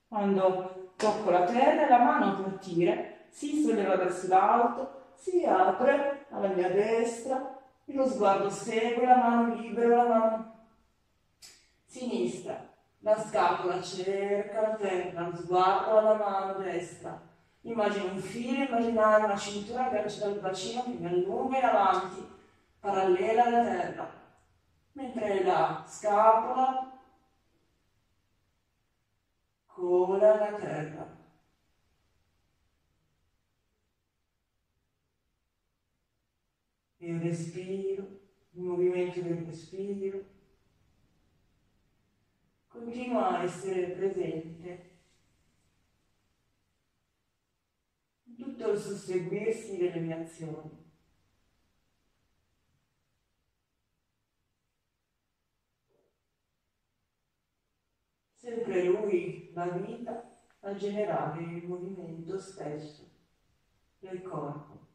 Quando 0.06 0.92
tocco 0.96 1.30
la 1.30 1.44
terra, 1.44 1.88
la 1.88 2.04
mano 2.04 2.42
partire 2.42 3.28
si 3.30 3.62
solleva 3.62 3.96
verso 3.96 4.28
l'alto, 4.28 5.12
si 5.14 5.42
apre 5.46 6.26
alla 6.28 6.48
mia 6.48 6.68
destra, 6.68 7.58
e 7.86 7.94
lo 7.94 8.06
sguardo 8.06 8.50
segue 8.50 9.06
la 9.06 9.16
mano 9.16 9.54
libera, 9.54 10.02
la 10.02 10.04
mano 10.04 10.55
sinistra, 11.96 12.74
la 12.98 13.18
scapola 13.18 13.80
cerca 13.80 14.60
la 14.60 14.76
terra, 14.76 15.34
sguardo 15.34 15.98
alla 15.98 16.14
mano 16.14 16.58
destra. 16.58 17.34
Immagino 17.62 18.12
un 18.12 18.20
filo, 18.20 18.64
immaginare 18.64 19.24
una 19.24 19.36
cintura 19.36 19.86
aggancia 19.86 20.26
dal 20.26 20.38
bacino 20.38 20.84
che 20.84 20.90
mi 20.90 21.06
allunga 21.06 21.58
in 21.58 21.64
avanti, 21.64 22.28
parallela 22.78 23.44
alla 23.44 23.64
terra, 23.64 24.10
mentre 24.92 25.42
la 25.42 25.84
scapola 25.86 27.00
cola 29.66 30.36
la 30.36 30.56
terra. 30.56 31.14
Il 36.98 37.20
respiro, 37.20 38.02
il 38.52 38.62
movimento 38.62 39.20
del 39.20 39.44
respiro 39.44 40.34
continua 42.76 43.38
a 43.38 43.42
essere 43.42 43.92
presente 43.92 44.90
tutto 48.36 48.70
il 48.70 48.78
susseguirsi 48.78 49.78
delle 49.78 50.00
mie 50.00 50.14
azioni. 50.14 50.84
Sempre 58.34 58.84
lui, 58.84 59.50
la 59.54 59.68
vita, 59.68 60.38
a 60.60 60.74
generare 60.74 61.42
il 61.42 61.66
movimento 61.66 62.38
stesso 62.38 63.08
del 64.00 64.22
corpo. 64.22 64.85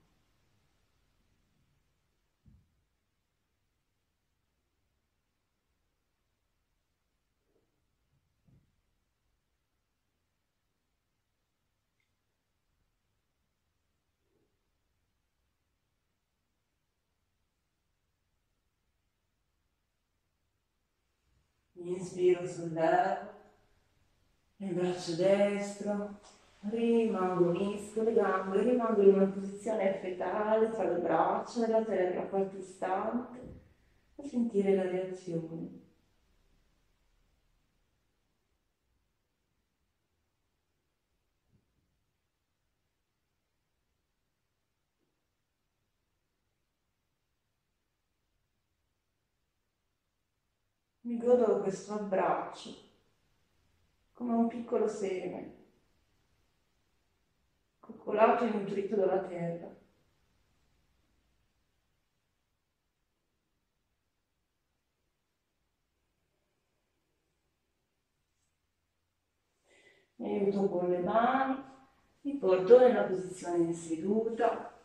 Inspiro 21.87 22.45
sollevo 22.45 23.29
il 24.57 24.73
braccio 24.73 25.15
destro, 25.15 26.19
rimango 26.69 27.49
unisco 27.49 28.03
le 28.03 28.13
gambe, 28.13 28.61
rimango 28.61 29.01
in 29.01 29.15
una 29.15 29.25
posizione 29.25 29.97
fetale 29.99 30.69
tra 30.69 30.83
le 30.83 30.99
braccia 30.99 31.67
la 31.67 31.83
terra 31.83 32.27
qualche 32.27 32.57
istante 32.57 33.39
a 34.17 34.23
sentire 34.23 34.75
la 34.75 34.83
reazione. 34.83 35.80
Mi 51.11 51.17
godo 51.17 51.59
questo 51.59 51.91
abbraccio 51.91 52.73
come 54.13 54.33
un 54.33 54.47
piccolo 54.47 54.87
seme, 54.87 55.55
coccolato 57.81 58.45
e 58.45 58.49
nutrito 58.51 58.95
dalla 58.95 59.21
terra. 59.23 59.75
Mi 70.15 70.39
aiuto 70.39 70.69
con 70.69 70.89
le 70.89 70.99
mani, 70.99 71.61
mi 72.21 72.37
porto 72.37 72.79
nella 72.79 73.03
posizione 73.03 73.73
seduta, 73.73 74.79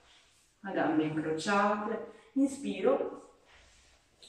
a 0.62 0.70
gambe 0.72 1.04
incrociate, 1.04 2.14
inspiro, 2.32 3.34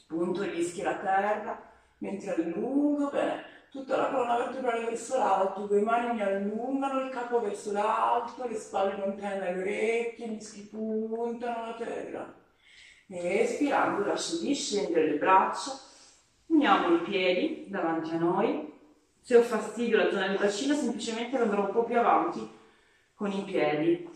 punto 0.06 0.46
gli 0.46 0.60
ischi 0.60 0.84
la 0.84 1.00
terra, 1.00 1.68
mentre 2.00 2.36
allungo 2.36 3.10
bene 3.10 3.56
tutta 3.70 3.98
la 3.98 4.10
colonna 4.10 4.38
vertebrale 4.38 4.86
verso 4.86 5.18
l'alto, 5.18 5.68
le 5.70 5.82
mani 5.82 6.16
mi 6.16 6.22
allungano 6.22 7.02
il 7.02 7.10
capo 7.10 7.42
verso 7.42 7.72
l'alto, 7.72 8.48
le 8.48 8.56
spalle 8.56 8.98
lontane 8.98 9.40
dalle 9.40 9.60
orecchie, 9.60 10.28
gli 10.28 10.36
ischi 10.36 10.68
puntano 10.68 11.68
la 11.68 11.74
terra. 11.74 12.34
E 13.10 13.40
espirando 13.40 14.06
lascio 14.06 14.40
discendere 14.40 15.12
le 15.12 15.18
braccia, 15.18 15.72
uniamo 16.48 16.96
i 16.96 17.02
piedi 17.02 17.66
davanti 17.70 18.12
a 18.12 18.18
noi. 18.18 18.74
Se 19.22 19.36
ho 19.36 19.42
fastidio 19.42 19.98
la 19.98 20.10
zona 20.10 20.28
del 20.28 20.38
bacino, 20.38 20.74
semplicemente 20.74 21.38
andrò 21.38 21.66
un 21.66 21.72
po' 21.72 21.84
più 21.84 21.98
avanti 21.98 22.50
con 23.14 23.32
i 23.32 23.44
piedi. 23.44 24.10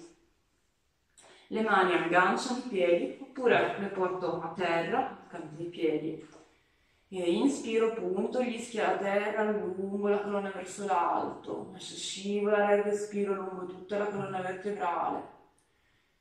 Le 1.47 1.61
mani 1.61 1.93
agganciano 1.93 2.59
i 2.59 2.69
piedi 2.69 3.17
oppure 3.21 3.75
le 3.77 3.87
porto 3.87 4.41
a 4.41 4.53
terra, 4.55 5.25
accanto 5.25 5.61
ai 5.61 5.67
piedi 5.67 6.25
e 7.19 7.29
inspiro, 7.29 7.93
punto 7.93 8.41
gli 8.41 8.55
ischi 8.55 8.79
alla 8.79 8.97
terra, 8.97 9.51
lungo 9.51 10.07
la 10.07 10.21
colonna 10.21 10.49
verso 10.49 10.85
l'alto, 10.85 11.67
lascio 11.73 11.95
scivolare 11.95 12.77
il 12.77 12.83
respiro 12.83 13.33
lungo 13.33 13.65
tutta 13.65 13.97
la 13.97 14.05
colonna 14.05 14.39
vertebrale. 14.39 15.39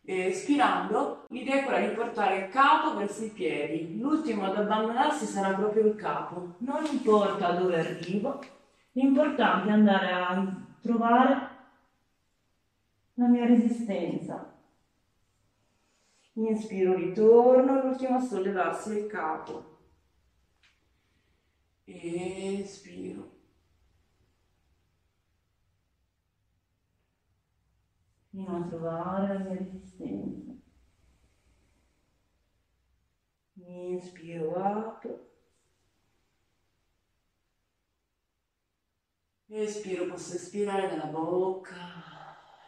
E 0.03 0.27
espirando, 0.27 1.27
l'idea 1.29 1.61
è 1.61 1.65
quella 1.65 1.87
di 1.87 1.95
portare 1.95 2.39
il 2.39 2.49
capo 2.49 2.97
verso 2.97 3.23
i 3.23 3.29
piedi. 3.29 4.01
L'ultimo 4.01 4.47
ad 4.47 4.57
abbandonarsi 4.57 5.27
sarà 5.27 5.55
proprio 5.55 5.87
il 5.87 5.95
capo. 5.95 6.55
Non 6.59 6.85
importa 6.85 7.53
dove 7.53 7.79
arrivo, 7.79 8.41
l'importante 8.93 9.69
è 9.69 9.73
andare 9.73 10.11
a 10.11 10.45
trovare 10.83 11.49
la 13.15 13.27
mia 13.29 13.47
resistenza. 13.47 14.53
Inspiro, 16.33 16.97
ritorno, 16.97 17.81
l'ultimo 17.81 18.17
a 18.17 18.21
sollevarsi 18.21 18.91
il 18.99 19.07
capo 19.07 19.70
espiro. 21.93 23.39
Fino 28.31 28.57
a 28.57 28.69
trovare 28.69 29.39
la 29.39 29.55
resistenza. 29.55 30.53
Inspiro, 33.55 34.55
apro. 34.57 35.29
Espiro, 39.49 40.07
posso 40.07 40.37
espirare 40.37 40.89
dalla 40.89 41.07
bocca, 41.07 41.77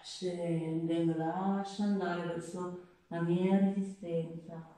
scendendo, 0.02 1.16
lascio 1.16 1.84
andare 1.84 2.26
verso 2.26 2.88
la 3.06 3.20
mia 3.20 3.58
resistenza. 3.58 4.71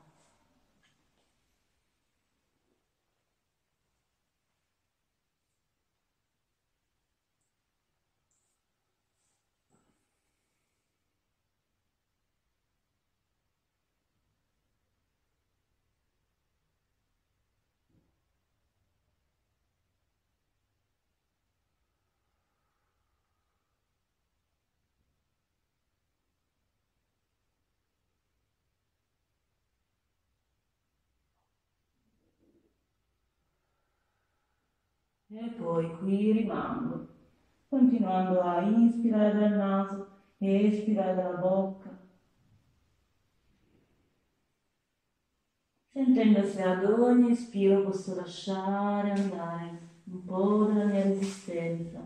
E 35.37 35.49
poi 35.49 35.93
qui 35.97 36.31
rimango, 36.31 37.09
continuando 37.67 38.39
a 38.39 38.61
inspirare 38.61 39.37
dal 39.37 39.51
naso 39.51 40.07
e 40.37 40.67
espirare 40.67 41.13
dalla 41.13 41.37
bocca. 41.37 41.89
Sentendo 45.91 46.41
se 46.45 46.63
ad 46.63 46.85
ogni 46.85 47.31
ispiro 47.31 47.83
posso 47.83 48.15
lasciare 48.15 49.11
andare 49.11 49.79
un 50.05 50.23
po' 50.23 50.63
della 50.67 50.85
mia 50.85 51.03
resistenza. 51.03 51.99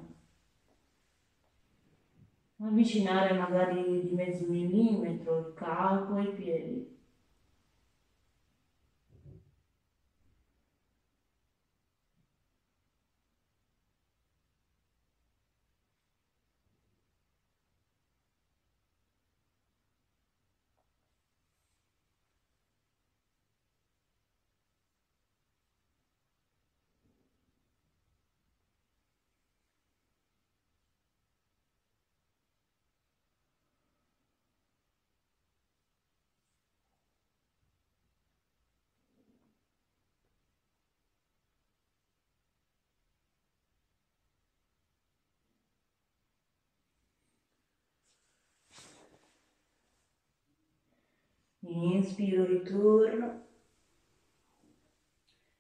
Avvicinare 2.62 3.38
magari 3.38 4.08
di 4.08 4.16
mezzo 4.16 4.48
millimetro 4.48 5.38
il 5.38 5.54
capo 5.54 6.18
e 6.18 6.24
i 6.24 6.34
piedi. 6.34 6.99
Inspiro, 51.82 52.44
ritorno. 52.46 53.48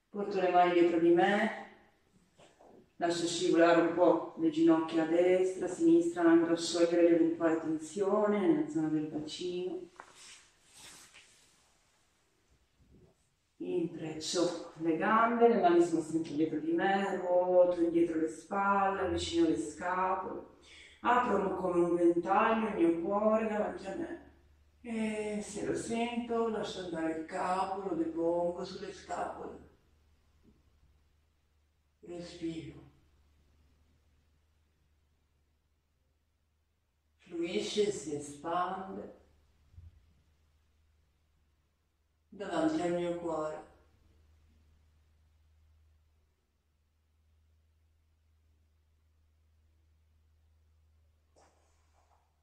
Porto 0.10 0.41
le 0.41 0.49
mani 0.49 0.73
dietro 0.73 0.99
di 0.99 1.10
me. 1.10 1.67
Lascio 2.97 3.25
scivolare 3.25 3.82
un 3.82 3.93
po' 3.93 4.36
le 4.39 4.49
ginocchia 4.49 5.03
a 5.03 5.08
destra, 5.08 5.65
a 5.65 5.69
sinistra, 5.69 6.21
andando 6.21 6.51
a 6.51 6.58
sciogliere 6.58 7.10
l'eventuale 7.10 7.62
tensione 7.62 8.39
nella 8.39 8.67
zona 8.67 8.89
del 8.89 9.08
bacino. 9.08 9.88
Intreccio 13.58 14.73
le 14.77 14.97
gambe, 14.97 15.47
le 15.47 15.62
mani 15.62 15.82
sono 15.82 16.01
sempre 16.01 16.34
dietro 16.34 16.60
di 16.60 16.73
me, 16.73 17.15
ruoto 17.17 17.82
indietro 17.82 18.19
le 18.19 18.27
spalle, 18.27 19.01
avvicino 19.01 19.47
le 19.47 19.58
scapole. 19.58 20.41
Apro 21.01 21.55
come 21.55 21.79
un 21.79 21.95
ventaglio 21.95 22.67
il 22.67 22.75
mio 22.75 23.01
cuore 23.01 23.47
davanti 23.47 23.86
a 23.86 23.95
me. 23.95 24.29
E 24.82 25.42
se 25.42 25.65
lo 25.65 25.76
sento, 25.76 26.48
lascio 26.48 26.86
andare 26.86 27.20
il 27.20 27.26
capo, 27.26 27.89
lo 27.89 27.96
depongo 27.96 28.63
sulle 28.63 28.94
scapole. 28.94 29.68
Respiro. 32.02 32.88
Fluisce, 37.18 37.92
si 37.92 38.15
espande 38.15 39.18
davanti 42.30 42.82
al 42.82 42.94
mio 42.94 43.20
cuore. 43.20 43.68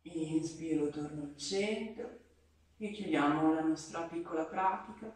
Inspiro, 0.03 0.89
torno 0.91 1.23
al 1.23 1.37
centro 1.37 2.26
e 2.79 2.91
chiudiamo 2.91 3.55
la 3.55 3.63
nostra 3.63 4.03
piccola 4.03 4.45
pratica 4.45 5.11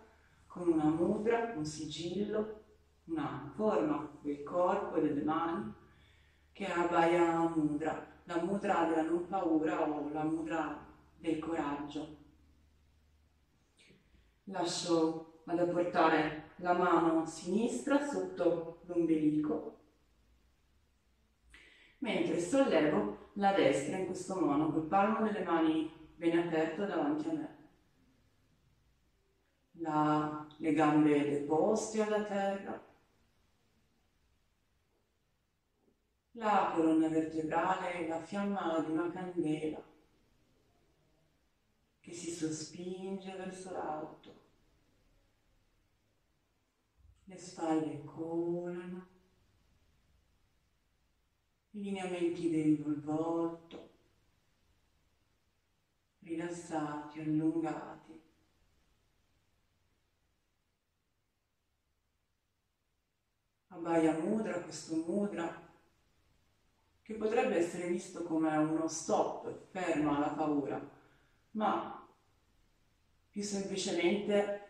con 0.46 0.68
una 0.68 0.84
mudra, 0.84 1.52
un 1.54 1.64
sigillo, 1.64 2.60
una 3.04 3.52
forma 3.54 4.08
del 4.22 4.42
corpo 4.42 4.96
e 4.96 5.02
delle 5.02 5.22
mani 5.22 5.72
che 6.52 6.66
è 6.66 6.70
Abhaya 6.70 7.48
Mudra, 7.48 8.06
la 8.24 8.42
mudra 8.42 8.84
della 8.84 9.02
non 9.02 9.26
paura 9.26 9.88
o 9.88 10.08
la 10.10 10.24
mudra 10.24 10.86
del 11.18 11.38
coraggio. 11.38 12.16
Lascio 14.44 15.42
ad 15.44 15.58
apportare 15.58 16.50
la 16.56 16.72
mano 16.72 17.24
sinistra 17.26 18.04
sotto 18.06 18.80
l'ombelico, 18.86 19.76
mentre 21.98 22.40
sollevo 22.40 23.30
la 23.34 23.52
destra 23.52 23.98
in 23.98 24.06
questo 24.06 24.38
modo, 24.40 24.72
col 24.72 24.86
palmo 24.86 25.26
delle 25.26 25.44
mani 25.44 25.99
ben 26.20 26.38
aperto 26.38 26.84
davanti 26.84 27.28
a 27.30 27.32
me. 27.32 27.56
La, 29.78 30.46
le 30.58 30.72
gambe 30.74 31.30
deposte 31.30 32.02
alla 32.02 32.24
terra. 32.24 32.88
La 36.32 36.72
colonna 36.74 37.08
vertebrale, 37.08 38.06
la 38.06 38.20
fiamma 38.20 38.80
di 38.80 38.90
una 38.90 39.10
candela 39.10 39.82
che 42.00 42.12
si 42.12 42.30
sospinge 42.30 43.34
verso 43.36 43.72
l'alto. 43.72 44.38
Le 47.24 47.38
spalle 47.38 48.04
colano, 48.04 49.08
i 51.70 51.80
lineamenti 51.80 52.50
del 52.50 53.00
volto, 53.00 53.89
rilassati, 56.30 57.20
allungati. 57.20 58.20
Abhaya 63.68 64.18
Mudra, 64.18 64.60
questo 64.60 64.94
mudra, 64.96 65.68
che 67.02 67.14
potrebbe 67.14 67.56
essere 67.56 67.88
visto 67.88 68.22
come 68.22 68.56
uno 68.56 68.86
stop, 68.86 69.70
fermo 69.70 70.14
alla 70.14 70.28
paura, 70.28 70.80
ma 71.52 72.06
più 73.28 73.42
semplicemente 73.42 74.68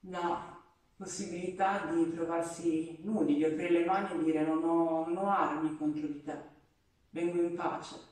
la 0.00 0.58
possibilità 0.96 1.86
di 1.86 2.12
trovarsi 2.12 2.98
nudi, 3.02 3.36
di 3.36 3.44
aprire 3.44 3.70
le 3.70 3.84
mani 3.84 4.20
e 4.20 4.24
dire 4.24 4.44
non 4.44 4.62
ho, 4.64 5.06
non 5.06 5.16
ho 5.16 5.30
armi 5.30 5.76
contro 5.76 6.06
di 6.06 6.22
te, 6.22 6.36
vengo 7.10 7.40
in 7.40 7.54
pace. 7.54 8.08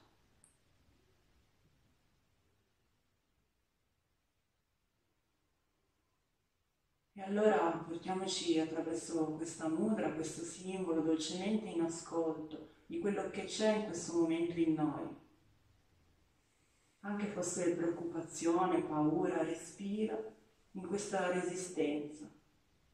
E 7.19 7.23
allora 7.23 7.85
portiamoci 7.85 8.61
attraverso 8.61 9.33
questa 9.33 9.67
mudra, 9.67 10.13
questo 10.13 10.45
simbolo, 10.45 11.01
dolcemente 11.01 11.69
in 11.69 11.81
ascolto 11.81 12.75
di 12.87 13.01
quello 13.01 13.29
che 13.31 13.43
c'è 13.43 13.75
in 13.75 13.87
questo 13.87 14.21
momento 14.21 14.57
in 14.61 14.75
noi. 14.75 15.17
Anche 17.01 17.27
fosse 17.27 17.75
preoccupazione, 17.75 18.83
paura, 18.83 19.43
respira 19.43 20.17
in 20.73 20.87
questa 20.87 21.33
resistenza, 21.33 22.31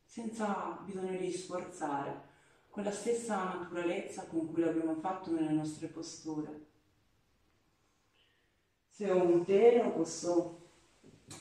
senza 0.07 0.81
bisogno 0.87 1.19
di 1.19 1.31
sforzare, 1.31 2.23
con 2.71 2.83
la 2.83 2.93
stessa 2.93 3.45
naturalezza 3.45 4.25
con 4.25 4.51
cui 4.51 4.63
l'abbiamo 4.63 4.95
fatto 4.95 5.33
nelle 5.33 5.53
nostre 5.53 5.89
posture. 5.89 6.67
Se 8.89 9.11
ho 9.11 9.23
un 9.23 9.45
telo 9.45 9.93
posso 9.93 10.64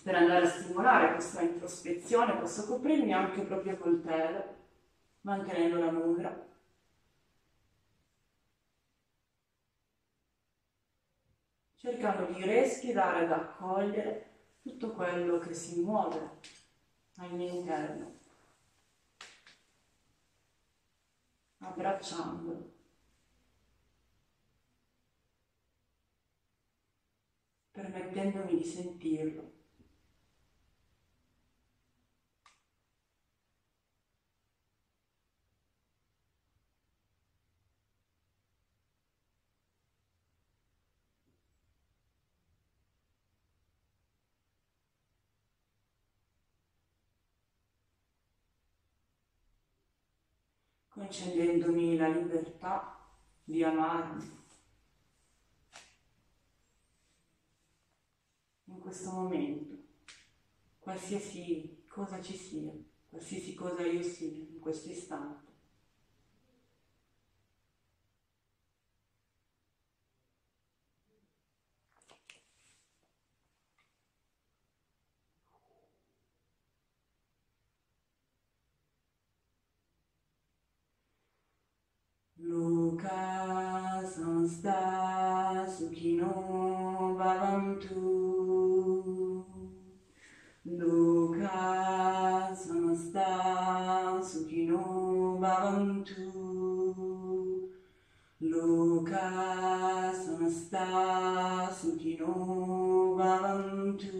per 0.03 0.15
andare 0.15 0.45
a 0.45 0.49
stimolare 0.49 1.13
questa 1.13 1.41
introspezione 1.41 2.37
posso 2.37 2.65
coprirmi 2.65 3.13
anche 3.13 3.41
proprio 3.41 3.77
col 3.77 4.01
telo, 4.01 4.55
mantenendo 5.21 5.79
la 5.79 5.91
mudra. 5.91 6.51
Cercando 11.75 12.31
di 12.31 12.43
respirare 12.43 13.25
ed 13.25 13.31
accogliere 13.31 14.31
tutto 14.61 14.91
quello 14.91 15.39
che 15.39 15.53
si 15.53 15.81
muove 15.81 16.39
al 17.17 17.33
mio 17.33 17.51
interno, 17.53 18.19
abbracciandolo. 21.59 22.71
permettendomi 27.73 28.57
di 28.57 28.63
sentirlo. 28.63 29.62
Concedendomi 51.13 51.95
la 51.95 52.07
libertà 52.07 53.07
di 53.43 53.63
amarmi. 53.63 54.41
In 58.65 58.79
questo 58.79 59.11
momento, 59.11 59.75
qualsiasi 60.79 61.83
cosa 61.87 62.19
ci 62.19 62.35
sia, 62.35 62.71
qualsiasi 63.09 63.53
cosa 63.53 63.85
io 63.85 64.01
sia 64.01 64.27
in 64.27 64.59
questo 64.59 64.89
istante. 64.89 65.52
Loka 83.03 84.01
samasta 84.15 84.79
sukhino 85.67 86.31
bhavantu. 87.19 87.99
Loka 90.65 92.55
samasta 92.55 93.27
sukhino 94.23 94.83
bhavantu. 95.41 96.27
Loka 98.39 99.27
samasta 100.23 100.87
sukhino 101.79 102.33
bhavantu. 103.17 104.19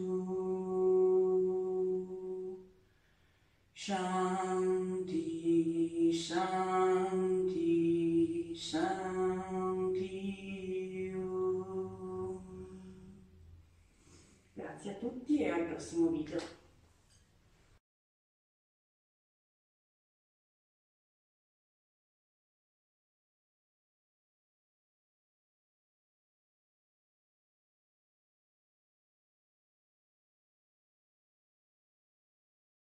Shanti, 3.74 5.24
Shanti, 6.13 7.33
Assim, 15.84 15.98
próximo 15.98 16.12
vídeo. 16.12 16.62